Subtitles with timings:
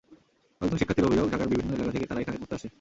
[0.57, 2.67] কয়েকজন শিক্ষার্থীর অভিযোগ ঢাকার বিভিন্ন এলাকা থেকে তাঁরা এখানে পড়তে আসে।